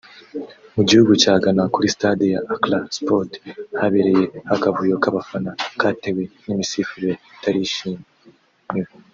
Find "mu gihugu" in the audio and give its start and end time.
0.75-1.11